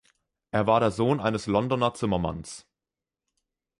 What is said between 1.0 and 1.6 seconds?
eines